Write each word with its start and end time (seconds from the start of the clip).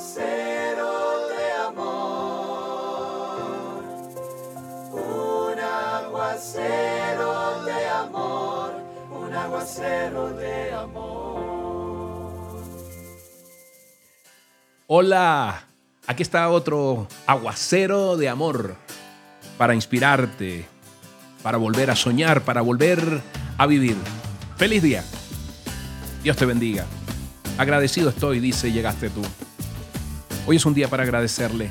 aguacero 0.00 1.28
de 1.28 1.52
amor. 1.68 2.56
Un 4.92 5.60
aguacero 5.60 7.64
de 7.64 7.86
amor. 7.86 8.72
Un 9.12 9.34
aguacero 9.34 10.32
de 10.32 10.72
amor. 10.72 12.60
Hola, 14.86 15.66
aquí 16.06 16.22
está 16.22 16.48
otro 16.48 17.06
aguacero 17.26 18.16
de 18.16 18.30
amor 18.30 18.76
para 19.58 19.74
inspirarte, 19.74 20.66
para 21.42 21.58
volver 21.58 21.90
a 21.90 21.96
soñar, 21.96 22.42
para 22.42 22.62
volver 22.62 23.20
a 23.58 23.66
vivir. 23.66 23.98
Feliz 24.56 24.82
día. 24.82 25.04
Dios 26.22 26.38
te 26.38 26.46
bendiga. 26.46 26.86
Agradecido 27.58 28.08
estoy, 28.08 28.40
dice, 28.40 28.72
llegaste 28.72 29.10
tú. 29.10 29.20
Hoy 30.50 30.56
es 30.56 30.66
un 30.66 30.74
día 30.74 30.88
para 30.88 31.04
agradecerle. 31.04 31.70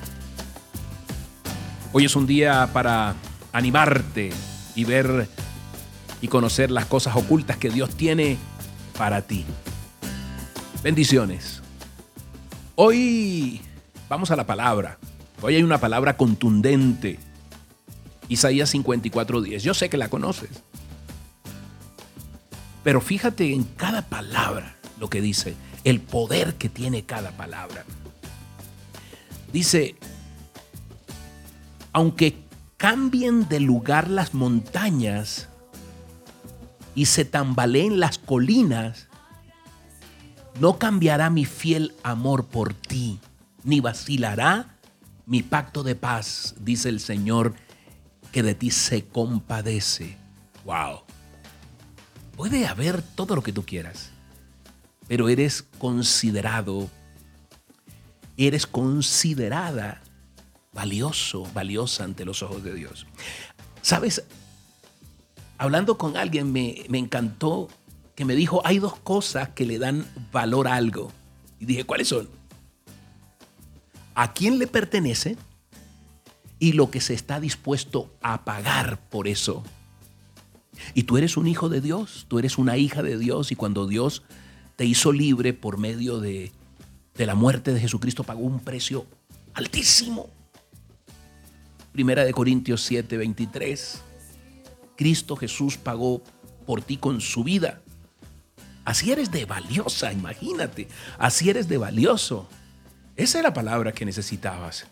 Hoy 1.91 2.05
es 2.05 2.15
un 2.15 2.25
día 2.25 2.69
para 2.71 3.13
animarte 3.51 4.29
y 4.73 4.85
ver 4.85 5.27
y 6.21 6.29
conocer 6.29 6.71
las 6.71 6.85
cosas 6.85 7.17
ocultas 7.17 7.57
que 7.57 7.69
Dios 7.69 7.89
tiene 7.89 8.37
para 8.97 9.21
ti. 9.21 9.43
Bendiciones. 10.81 11.61
Hoy 12.75 13.59
vamos 14.07 14.31
a 14.31 14.37
la 14.37 14.45
palabra. 14.45 14.97
Hoy 15.41 15.55
hay 15.55 15.63
una 15.63 15.79
palabra 15.79 16.15
contundente. 16.15 17.19
Isaías 18.29 18.73
54:10. 18.73 19.61
Yo 19.61 19.73
sé 19.73 19.89
que 19.89 19.97
la 19.97 20.07
conoces. 20.07 20.63
Pero 22.85 23.01
fíjate 23.01 23.53
en 23.53 23.65
cada 23.65 24.03
palabra 24.03 24.77
lo 25.01 25.09
que 25.09 25.19
dice 25.19 25.55
el 25.83 25.99
poder 25.99 26.55
que 26.55 26.69
tiene 26.69 27.03
cada 27.03 27.31
palabra. 27.31 27.83
Dice, 29.51 29.95
aunque 31.91 32.37
cambien 32.77 33.47
de 33.47 33.59
lugar 33.59 34.09
las 34.09 34.33
montañas 34.33 35.49
y 36.95 37.05
se 37.05 37.25
tambaleen 37.25 37.99
las 37.99 38.17
colinas, 38.17 39.07
no 40.59 40.77
cambiará 40.77 41.29
mi 41.29 41.45
fiel 41.45 41.95
amor 42.03 42.45
por 42.45 42.73
ti, 42.73 43.19
ni 43.63 43.79
vacilará 43.79 44.77
mi 45.25 45.43
pacto 45.43 45.83
de 45.83 45.95
paz, 45.95 46.55
dice 46.59 46.89
el 46.89 46.99
Señor, 46.99 47.53
que 48.31 48.43
de 48.43 48.55
ti 48.55 48.71
se 48.71 49.05
compadece. 49.05 50.17
Wow. 50.65 51.01
Puede 52.35 52.67
haber 52.67 53.01
todo 53.01 53.35
lo 53.35 53.43
que 53.43 53.53
tú 53.53 53.63
quieras 53.63 54.11
pero 55.09 55.27
eres 55.27 55.63
considerado, 55.79 56.87
eres 58.47 58.67
considerada 58.67 60.01
valioso, 60.73 61.45
valiosa 61.53 62.03
ante 62.03 62.25
los 62.25 62.43
ojos 62.43 62.63
de 62.63 62.73
Dios. 62.73 63.05
Sabes, 63.81 64.23
hablando 65.57 65.97
con 65.97 66.17
alguien 66.17 66.51
me, 66.51 66.83
me 66.89 66.97
encantó 66.97 67.67
que 68.15 68.25
me 68.25 68.35
dijo, 68.35 68.61
hay 68.65 68.79
dos 68.79 68.99
cosas 68.99 69.49
que 69.49 69.65
le 69.65 69.79
dan 69.79 70.05
valor 70.31 70.67
a 70.67 70.75
algo. 70.75 71.11
Y 71.59 71.65
dije, 71.65 71.85
¿cuáles 71.85 72.09
son? 72.09 72.29
¿A 74.15 74.33
quién 74.33 74.59
le 74.59 74.67
pertenece? 74.67 75.37
Y 76.59 76.73
lo 76.73 76.91
que 76.91 76.99
se 76.99 77.13
está 77.13 77.39
dispuesto 77.39 78.13
a 78.21 78.43
pagar 78.43 78.99
por 79.09 79.27
eso. 79.27 79.63
Y 80.93 81.03
tú 81.03 81.17
eres 81.17 81.37
un 81.37 81.47
hijo 81.47 81.69
de 81.69 81.81
Dios, 81.81 82.25
tú 82.27 82.39
eres 82.39 82.57
una 82.57 82.77
hija 82.77 83.03
de 83.03 83.17
Dios 83.17 83.51
y 83.51 83.55
cuando 83.55 83.87
Dios 83.87 84.23
te 84.75 84.85
hizo 84.85 85.11
libre 85.11 85.53
por 85.53 85.77
medio 85.77 86.19
de, 86.19 86.51
la 87.25 87.35
muerte 87.35 87.73
de 87.73 87.79
Jesucristo, 87.79 88.23
pagó 88.23 88.41
un 88.41 88.59
precio 88.59 89.05
altísimo. 89.53 90.29
Primera 91.91 92.23
de 92.23 92.33
Corintios 92.33 92.81
7, 92.83 93.17
23. 93.17 94.01
Cristo 94.95 95.35
Jesús 95.35 95.77
pagó 95.77 96.21
por 96.65 96.81
ti 96.81 96.97
con 96.97 97.21
su 97.21 97.43
vida. 97.43 97.81
Así 98.85 99.11
eres 99.11 99.31
de 99.31 99.45
valiosa, 99.45 100.11
imagínate. 100.13 100.87
Así 101.17 101.49
eres 101.49 101.67
de 101.67 101.77
valioso. 101.77 102.47
Esa 103.15 103.39
es 103.39 103.43
la 103.43 103.53
palabra 103.53 103.91
que 103.91 104.05
necesitabas. 104.05 104.87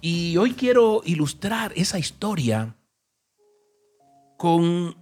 Y 0.00 0.36
hoy 0.36 0.52
quiero 0.52 1.02
ilustrar 1.04 1.72
esa 1.74 1.98
historia 1.98 2.76
con, 4.36 4.96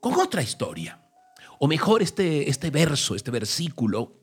con 0.00 0.14
otra 0.14 0.42
historia 0.42 1.00
o 1.58 1.68
mejor 1.68 2.02
este, 2.02 2.48
este 2.48 2.70
verso, 2.70 3.14
este 3.14 3.30
versículo, 3.30 4.17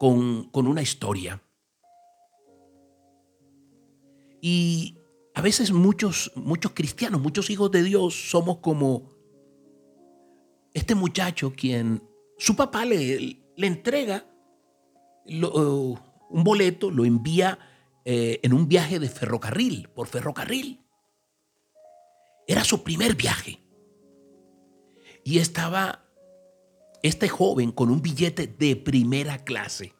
con, 0.00 0.44
con 0.44 0.66
una 0.66 0.80
historia. 0.80 1.42
Y 4.40 4.96
a 5.34 5.42
veces 5.42 5.72
muchos, 5.72 6.32
muchos 6.36 6.72
cristianos, 6.72 7.20
muchos 7.20 7.50
hijos 7.50 7.70
de 7.70 7.82
Dios 7.82 8.30
somos 8.30 8.60
como 8.60 9.12
este 10.72 10.94
muchacho 10.94 11.52
quien 11.52 12.02
su 12.38 12.56
papá 12.56 12.86
le, 12.86 13.42
le 13.54 13.66
entrega 13.66 14.24
un 15.26 15.98
boleto, 16.44 16.90
lo 16.90 17.04
envía 17.04 17.58
eh, 18.06 18.40
en 18.42 18.54
un 18.54 18.68
viaje 18.68 19.00
de 19.00 19.08
ferrocarril, 19.10 19.90
por 19.90 20.06
ferrocarril. 20.06 20.80
Era 22.48 22.64
su 22.64 22.82
primer 22.82 23.16
viaje. 23.16 23.60
Y 25.24 25.40
estaba 25.40 26.09
este 27.02 27.28
joven 27.28 27.72
con 27.72 27.90
un 27.90 28.02
billete 28.02 28.46
de 28.46 28.76
primera 28.76 29.38
clase, 29.44 29.94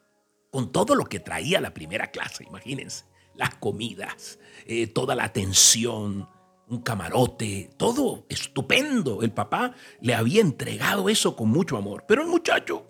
con 0.50 0.72
todo 0.72 0.94
lo 0.94 1.04
que 1.04 1.20
traía 1.20 1.60
la 1.60 1.72
primera 1.72 2.10
clase, 2.10 2.44
imagínense, 2.44 3.04
las 3.34 3.54
comidas, 3.54 4.38
eh, 4.66 4.86
toda 4.86 5.14
la 5.14 5.24
atención, 5.24 6.28
un 6.68 6.82
camarote, 6.82 7.70
todo 7.76 8.26
estupendo. 8.28 9.22
El 9.22 9.32
papá 9.32 9.74
le 10.00 10.14
había 10.14 10.40
entregado 10.40 11.08
eso 11.08 11.36
con 11.36 11.48
mucho 11.48 11.76
amor, 11.76 12.04
pero 12.06 12.22
el 12.22 12.28
muchacho, 12.28 12.86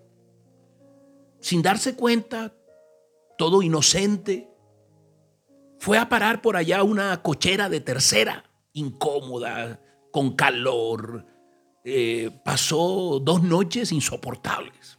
sin 1.41 1.62
darse 1.62 1.94
cuenta, 1.94 2.54
todo 3.38 3.62
inocente, 3.62 4.50
fue 5.78 5.97
a 5.97 6.10
parar 6.10 6.42
por 6.42 6.56
allá 6.56 6.82
una 6.82 7.22
cochera 7.22 7.71
de 7.71 7.81
tercera, 7.81 8.44
incómoda, 8.75 9.81
con 10.12 10.34
calor, 10.37 11.25
eh, 11.85 12.31
pasó 12.45 13.21
dos 13.21 13.43
noches 13.43 13.93
insoportables. 13.93 14.99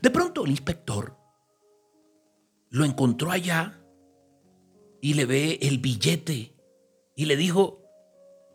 De 0.00 0.10
pronto 0.10 0.44
el 0.44 0.50
inspector 0.50 1.16
lo 2.70 2.84
encontró 2.84 3.30
allá 3.30 3.80
y 5.00 5.14
le 5.14 5.26
ve 5.26 5.58
el 5.62 5.78
billete 5.78 6.56
y 7.16 7.24
le 7.26 7.36
dijo, 7.36 7.82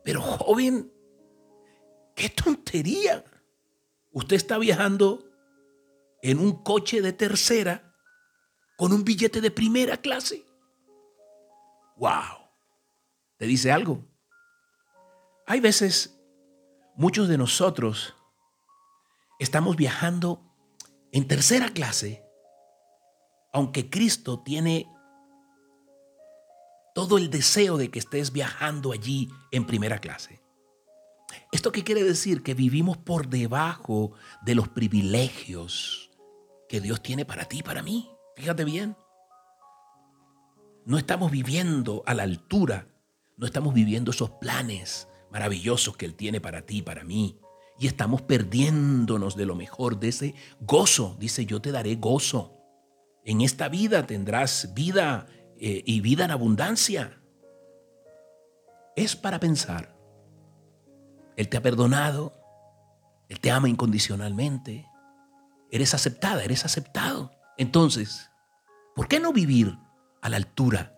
pero 0.03 0.21
joven, 0.21 0.91
qué 2.15 2.29
tontería. 2.29 3.23
Usted 4.11 4.35
está 4.35 4.57
viajando 4.57 5.29
en 6.21 6.39
un 6.39 6.63
coche 6.63 7.01
de 7.01 7.13
tercera 7.13 7.95
con 8.77 8.91
un 8.91 9.03
billete 9.03 9.41
de 9.41 9.51
primera 9.51 9.97
clase. 9.97 10.43
¡Wow! 11.97 12.49
¿Te 13.37 13.45
dice 13.45 13.71
algo? 13.71 14.05
Hay 15.45 15.59
veces 15.59 16.18
muchos 16.99 17.29
de 17.29 17.37
nosotros 17.37 18.13
estamos 19.39 19.77
viajando 19.77 20.41
en 21.13 21.29
tercera 21.29 21.69
clase, 21.69 22.25
aunque 23.53 23.89
Cristo 23.89 24.41
tiene 24.43 24.85
todo 26.93 27.17
el 27.17 27.29
deseo 27.29 27.77
de 27.77 27.89
que 27.89 27.99
estés 27.99 28.33
viajando 28.33 28.91
allí 28.91 29.29
en 29.51 29.65
primera 29.65 29.99
clase. 29.99 30.41
¿Esto 31.53 31.71
qué 31.71 31.85
quiere 31.85 32.03
decir? 32.03 32.43
Que 32.43 32.53
vivimos 32.53 32.97
por 32.97 33.29
debajo 33.29 34.11
de 34.41 34.55
los 34.55 34.67
privilegios 34.67 36.11
que 36.67 36.81
Dios 36.81 37.01
tiene 37.01 37.23
para 37.23 37.45
ti 37.45 37.59
y 37.59 37.63
para 37.63 37.81
mí. 37.81 38.11
Fíjate 38.35 38.65
bien. 38.65 38.97
No 40.85 40.97
estamos 40.97 41.31
viviendo 41.31 42.03
a 42.05 42.13
la 42.13 42.23
altura, 42.23 42.89
no 43.37 43.45
estamos 43.45 43.73
viviendo 43.73 44.11
esos 44.11 44.31
planes 44.31 45.07
maravillosos 45.31 45.95
que 45.95 46.05
Él 46.05 46.15
tiene 46.15 46.41
para 46.41 46.63
ti 46.63 46.77
y 46.77 46.81
para 46.81 47.03
mí. 47.03 47.39
Y 47.79 47.87
estamos 47.87 48.21
perdiéndonos 48.21 49.35
de 49.35 49.45
lo 49.45 49.55
mejor, 49.55 49.99
de 49.99 50.09
ese 50.09 50.35
gozo. 50.59 51.15
Dice, 51.19 51.45
yo 51.45 51.61
te 51.61 51.71
daré 51.71 51.95
gozo. 51.95 52.57
En 53.23 53.41
esta 53.41 53.69
vida 53.69 54.05
tendrás 54.05 54.73
vida 54.73 55.27
eh, 55.57 55.83
y 55.85 56.01
vida 56.01 56.25
en 56.25 56.31
abundancia. 56.31 57.21
Es 58.95 59.15
para 59.15 59.39
pensar. 59.39 59.95
Él 61.37 61.47
te 61.47 61.57
ha 61.57 61.61
perdonado. 61.61 62.33
Él 63.29 63.39
te 63.39 63.51
ama 63.51 63.69
incondicionalmente. 63.69 64.85
Eres 65.71 65.93
aceptada, 65.93 66.43
eres 66.43 66.65
aceptado. 66.65 67.31
Entonces, 67.57 68.29
¿por 68.95 69.07
qué 69.07 69.19
no 69.19 69.31
vivir 69.31 69.77
a 70.21 70.29
la 70.29 70.37
altura? 70.37 70.95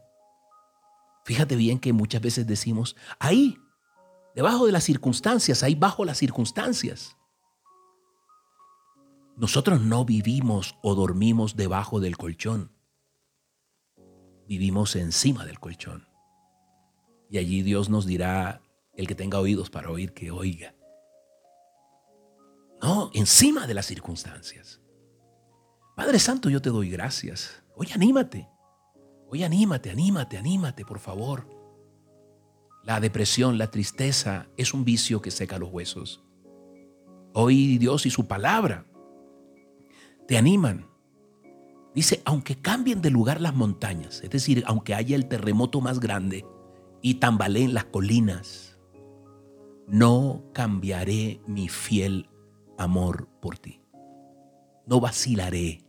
Fíjate 1.26 1.56
bien 1.56 1.80
que 1.80 1.94
muchas 1.94 2.22
veces 2.22 2.48
decimos, 2.48 2.96
ahí 3.20 3.58
Debajo 4.36 4.66
de 4.66 4.72
las 4.72 4.84
circunstancias, 4.84 5.64
ahí 5.64 5.76
bajo 5.76 6.06
las 6.06 6.18
circunstancias. 6.18 7.18
nosotros 9.38 9.82
no 9.82 10.06
vivimos 10.06 10.76
o 10.84 10.94
dormimos 10.94 11.56
debajo 11.56 12.00
del 12.00 12.16
colchón. 12.16 12.72
Vivimos 14.48 14.96
encima 14.96 15.46
del 15.46 15.60
colchón. 15.60 16.08
Y 17.30 17.40
allí 17.40 17.64
Dios 17.64 17.90
nos 17.90 18.06
dirá, 18.06 18.62
el 18.94 19.08
que 19.08 19.16
tenga 19.16 19.40
oídos 19.40 19.70
para 19.70 19.90
oír, 19.90 20.14
que 20.14 20.30
oiga. 20.30 20.76
No, 22.82 23.10
encima 23.14 23.66
de 23.66 23.74
las 23.74 23.86
circunstancias. 23.86 24.82
Padre 25.96 26.20
Santo, 26.20 26.50
yo 26.50 26.62
te 26.62 26.70
doy 26.70 26.90
gracias. 26.90 27.64
Hoy 27.76 27.88
anímate. 27.94 28.48
Hoy 29.30 29.44
anímate, 29.44 29.92
anímate, 29.92 30.38
anímate, 30.38 30.86
por 30.86 31.00
favor. 31.00 31.61
La 32.84 33.00
depresión, 33.00 33.58
la 33.58 33.70
tristeza 33.70 34.48
es 34.58 34.74
un 34.74 34.84
vicio 34.84 35.22
que 35.22 35.30
seca 35.30 35.60
los 35.60 35.70
huesos. 35.72 36.24
Hoy 37.34 37.78
Dios 37.78 38.06
y 38.06 38.10
su 38.10 38.28
palabra 38.28 38.86
te 40.28 40.38
animan. 40.38 40.88
Dice, 41.94 42.22
aunque 42.26 42.60
cambien 42.60 43.02
de 43.02 43.12
lugar 43.12 43.40
las 43.40 43.54
montañas, 43.54 44.22
es 44.24 44.30
decir, 44.30 44.64
aunque 44.66 44.96
haya 44.96 45.16
el 45.16 45.28
terremoto 45.28 45.82
más 45.82 46.00
grande 46.00 46.46
y 47.02 47.16
tambaleen 47.16 47.74
las 47.74 47.86
colinas, 47.86 48.80
no 49.88 50.44
cambiaré 50.54 51.42
mi 51.46 51.68
fiel 51.68 52.30
amor 52.78 53.28
por 53.42 53.60
ti. 53.60 53.82
No 54.88 55.00
vacilaré 55.00 55.86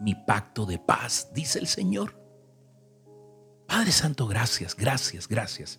mi 0.00 0.14
pacto 0.14 0.64
de 0.64 0.78
paz, 0.78 1.30
dice 1.34 1.58
el 1.58 1.66
Señor. 1.66 2.17
Padre 3.68 3.92
Santo, 3.92 4.26
gracias, 4.26 4.74
gracias, 4.74 5.28
gracias. 5.28 5.78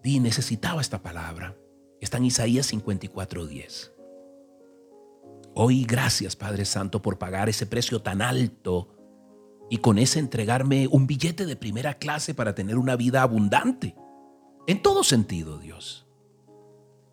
Di, 0.00 0.20
necesitaba 0.20 0.80
esta 0.80 1.02
palabra. 1.02 1.56
Está 2.00 2.18
en 2.18 2.26
Isaías 2.26 2.72
54:10. 2.72 3.92
Hoy 5.54 5.84
gracias, 5.84 6.36
Padre 6.36 6.64
Santo, 6.64 7.02
por 7.02 7.18
pagar 7.18 7.48
ese 7.48 7.66
precio 7.66 8.00
tan 8.00 8.22
alto 8.22 8.94
y 9.68 9.78
con 9.78 9.98
ese 9.98 10.20
entregarme 10.20 10.86
un 10.86 11.08
billete 11.08 11.46
de 11.46 11.56
primera 11.56 11.94
clase 11.94 12.32
para 12.32 12.54
tener 12.54 12.78
una 12.78 12.94
vida 12.94 13.22
abundante. 13.22 13.96
En 14.68 14.80
todo 14.80 15.02
sentido, 15.02 15.58
Dios. 15.58 16.06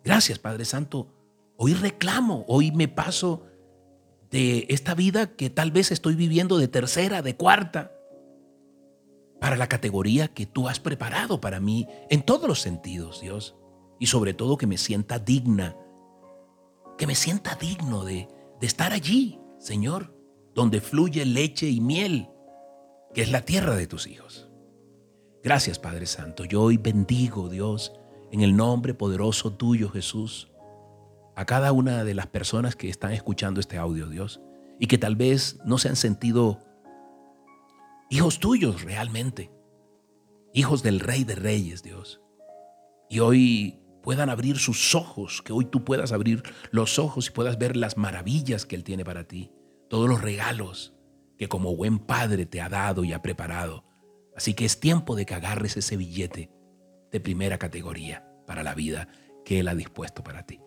Gracias, 0.04 0.38
Padre 0.38 0.64
Santo. 0.64 1.08
Hoy 1.56 1.74
reclamo, 1.74 2.44
hoy 2.46 2.70
me 2.70 2.86
paso 2.86 3.42
de 4.30 4.64
esta 4.68 4.94
vida 4.94 5.34
que 5.34 5.50
tal 5.50 5.72
vez 5.72 5.90
estoy 5.90 6.14
viviendo 6.14 6.56
de 6.56 6.68
tercera, 6.68 7.20
de 7.20 7.34
cuarta, 7.34 7.97
para 9.40 9.56
la 9.56 9.68
categoría 9.68 10.28
que 10.28 10.46
tú 10.46 10.68
has 10.68 10.80
preparado 10.80 11.40
para 11.40 11.60
mí 11.60 11.86
en 12.10 12.22
todos 12.22 12.48
los 12.48 12.60
sentidos, 12.60 13.20
Dios. 13.20 13.56
Y 13.98 14.06
sobre 14.06 14.34
todo 14.34 14.56
que 14.56 14.66
me 14.66 14.78
sienta 14.78 15.18
digna, 15.18 15.76
que 16.96 17.06
me 17.06 17.14
sienta 17.14 17.56
digno 17.56 18.04
de, 18.04 18.28
de 18.60 18.66
estar 18.66 18.92
allí, 18.92 19.40
Señor, 19.58 20.14
donde 20.54 20.80
fluye 20.80 21.24
leche 21.24 21.68
y 21.68 21.80
miel, 21.80 22.28
que 23.14 23.22
es 23.22 23.30
la 23.30 23.42
tierra 23.42 23.76
de 23.76 23.86
tus 23.86 24.06
hijos. 24.06 24.48
Gracias, 25.42 25.78
Padre 25.78 26.06
Santo. 26.06 26.44
Yo 26.44 26.62
hoy 26.62 26.76
bendigo, 26.76 27.48
Dios, 27.48 27.92
en 28.32 28.42
el 28.42 28.56
nombre 28.56 28.94
poderoso 28.94 29.52
tuyo, 29.52 29.88
Jesús, 29.88 30.50
a 31.36 31.44
cada 31.44 31.72
una 31.72 32.02
de 32.02 32.14
las 32.14 32.26
personas 32.26 32.74
que 32.74 32.88
están 32.88 33.12
escuchando 33.12 33.60
este 33.60 33.78
audio, 33.78 34.08
Dios, 34.08 34.40
y 34.80 34.86
que 34.86 34.98
tal 34.98 35.16
vez 35.16 35.58
no 35.64 35.78
se 35.78 35.88
han 35.88 35.96
sentido 35.96 36.58
hijos 38.10 38.38
tuyos 38.38 38.82
realmente, 38.82 39.50
hijos 40.54 40.82
del 40.82 41.00
Rey 41.00 41.24
de 41.24 41.34
Reyes, 41.34 41.82
Dios. 41.82 42.20
Y 43.10 43.20
hoy 43.20 43.80
puedan 44.02 44.30
abrir 44.30 44.58
sus 44.58 44.94
ojos, 44.94 45.42
que 45.42 45.52
hoy 45.52 45.66
tú 45.66 45.84
puedas 45.84 46.12
abrir 46.12 46.42
los 46.70 46.98
ojos 46.98 47.28
y 47.28 47.30
puedas 47.30 47.58
ver 47.58 47.76
las 47.76 47.96
maravillas 47.96 48.64
que 48.64 48.76
Él 48.76 48.84
tiene 48.84 49.04
para 49.04 49.24
ti, 49.24 49.52
todos 49.88 50.08
los 50.08 50.22
regalos 50.22 50.94
que 51.36 51.48
como 51.48 51.76
buen 51.76 51.98
Padre 51.98 52.46
te 52.46 52.60
ha 52.60 52.68
dado 52.68 53.04
y 53.04 53.12
ha 53.12 53.22
preparado. 53.22 53.84
Así 54.36 54.54
que 54.54 54.64
es 54.64 54.80
tiempo 54.80 55.14
de 55.14 55.26
que 55.26 55.34
agarres 55.34 55.76
ese 55.76 55.96
billete 55.96 56.50
de 57.10 57.20
primera 57.20 57.58
categoría 57.58 58.26
para 58.46 58.62
la 58.62 58.74
vida 58.74 59.08
que 59.44 59.60
Él 59.60 59.68
ha 59.68 59.74
dispuesto 59.74 60.22
para 60.22 60.46
ti. 60.46 60.60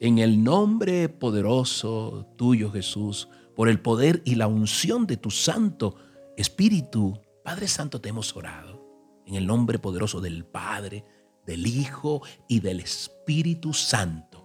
En 0.00 0.18
el 0.18 0.42
nombre 0.42 1.08
poderoso 1.08 2.26
tuyo, 2.36 2.70
Jesús, 2.70 3.28
por 3.54 3.68
el 3.68 3.80
poder 3.80 4.22
y 4.24 4.34
la 4.34 4.46
unción 4.46 5.06
de 5.06 5.16
tu 5.16 5.30
Santo 5.30 5.96
Espíritu, 6.36 7.20
Padre 7.44 7.68
Santo, 7.68 8.00
te 8.00 8.08
hemos 8.08 8.34
orado. 8.36 8.82
En 9.26 9.34
el 9.34 9.46
nombre 9.46 9.78
poderoso 9.78 10.20
del 10.20 10.44
Padre, 10.44 11.04
del 11.46 11.66
Hijo 11.66 12.22
y 12.48 12.60
del 12.60 12.80
Espíritu 12.80 13.72
Santo. 13.72 14.44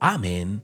Amén 0.00 0.62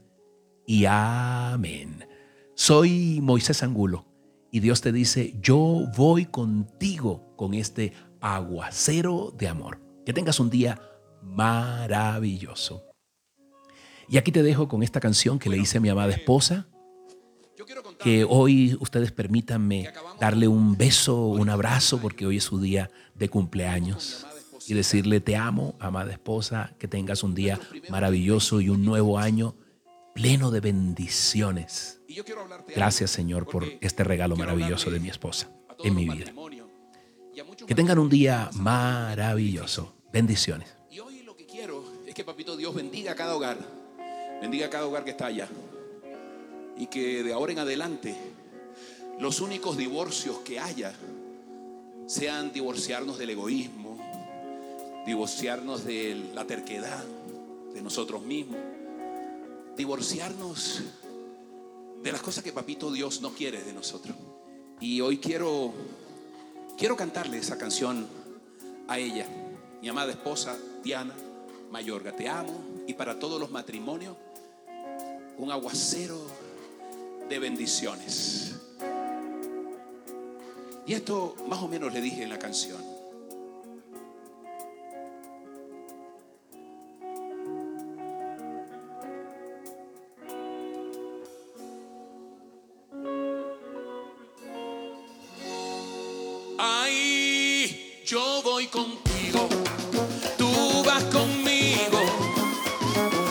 y 0.67 0.85
amén. 0.87 2.09
Soy 2.55 3.21
Moisés 3.23 3.63
Angulo 3.63 4.07
y 4.51 4.61
Dios 4.61 4.81
te 4.81 4.93
dice, 4.93 5.35
yo 5.41 5.87
voy 5.97 6.27
contigo 6.27 7.35
con 7.37 7.55
este 7.55 7.93
aguacero 8.21 9.35
de 9.37 9.49
amor. 9.49 9.81
Que 10.05 10.13
tengas 10.13 10.41
un 10.41 10.51
día 10.51 10.81
maravilloso. 11.23 12.85
Y 14.09 14.17
aquí 14.19 14.33
te 14.33 14.43
dejo 14.43 14.69
con 14.69 14.83
esta 14.83 15.01
canción 15.01 15.39
que 15.39 15.49
le 15.49 15.57
hice 15.57 15.79
a 15.79 15.81
mi 15.81 15.89
amada 15.89 16.13
esposa, 16.13 16.69
que 17.99 18.25
hoy 18.25 18.77
ustedes 18.81 19.13
permítanme 19.13 19.93
darle 20.21 20.49
un 20.49 20.77
beso, 20.77 21.27
un 21.27 21.49
abrazo, 21.49 22.01
porque 22.01 22.27
hoy 22.27 22.39
es 22.39 22.45
su 22.45 22.61
día 22.61 22.91
de 23.15 23.29
cumpleaños. 23.29 24.27
Y 24.67 24.75
decirle, 24.75 25.21
te 25.21 25.35
amo, 25.35 25.75
amada 25.81 26.13
esposa, 26.13 26.73
que 26.79 26.87
tengas 26.87 27.25
un 27.25 27.35
día 27.35 27.59
maravilloso 27.89 28.61
y 28.61 28.69
un 28.69 28.85
nuevo 28.85 29.19
año 29.19 29.57
pleno 30.15 30.51
de 30.51 30.61
bendiciones. 30.61 32.01
Gracias 32.75 33.11
Señor 33.11 33.47
por 33.47 33.65
este 33.81 34.05
regalo 34.05 34.37
maravilloso 34.37 34.91
de 34.91 35.01
mi 35.01 35.09
esposa 35.09 35.51
en 35.83 35.95
mi 35.95 36.09
vida. 36.09 36.33
Que 37.67 37.75
tengan 37.75 37.99
un 37.99 38.09
día 38.09 38.51
maravilloso. 38.55 39.95
Bendiciones. 40.13 40.77
Y 40.91 41.01
hoy 41.01 41.23
lo 41.23 41.35
que 41.35 41.47
quiero 41.47 41.83
es 42.07 42.15
que 42.15 42.23
Papito 42.23 42.57
Dios 42.57 42.75
bendiga 42.75 43.13
a 43.13 43.15
cada 43.15 43.35
hogar 43.35 43.57
Bendiga 44.43 44.69
cada 44.69 44.87
hogar 44.87 45.05
que 45.05 45.11
está 45.13 45.27
allá. 45.27 45.49
Y 46.77 46.87
que 46.87 47.23
de 47.23 47.33
ahora 47.33 47.53
en 47.53 47.59
adelante 47.59 48.17
los 49.19 49.41
únicos 49.41 49.77
divorcios 49.77 50.39
que 50.39 50.59
haya 50.59 50.95
sean 52.07 52.53
divorciarnos 52.53 53.19
del 53.19 53.31
egoísmo, 53.31 53.99
divorciarnos 55.07 55.85
de 55.85 56.31
la 56.35 56.47
terquedad 56.47 57.05
de 57.73 57.83
nosotros 57.83 58.23
mismos, 58.23 58.59
divorciarnos 59.77 60.83
de 62.03 62.13
las 62.13 62.23
cosas 62.23 62.43
que 62.43 62.53
Papito 62.53 62.91
Dios 62.91 63.21
no 63.21 63.31
quiere 63.31 63.63
de 63.63 63.73
nosotros. 63.73 64.17
Y 64.81 65.01
hoy 65.01 65.19
quiero 65.19 65.73
quiero 66.77 66.97
cantarle 66.97 67.39
esa 67.39 67.59
canción 67.59 68.09
a 68.89 68.99
ella, 68.99 69.27
mi 69.81 69.89
amada 69.89 70.11
esposa 70.11 70.59
Diana 70.83 71.15
Mayorga, 71.71 72.13
te 72.13 72.29
amo 72.29 72.61
y 72.87 72.95
para 72.95 73.19
todos 73.19 73.41
los 73.41 73.51
matrimonios 73.51 74.17
un 75.39 75.51
aguacero 75.51 76.21
de 77.33 77.39
bendiciones. 77.39 78.57
Y 80.87 80.93
esto 80.93 81.35
más 81.49 81.63
o 81.63 81.69
menos 81.69 81.91
le 81.95 82.03
dije 82.03 82.23
en 82.25 82.29
la 82.29 82.39
canción. 82.39 82.79
Ay, 96.59 98.03
yo 98.05 98.43
voy 98.45 98.67
contigo, 98.67 99.49
tú 100.37 100.51
vas 100.85 101.03
conmigo, 101.05 101.99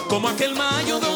como 0.10 0.28
aquel 0.28 0.56
mayo 0.56 1.00
donde 1.00 1.11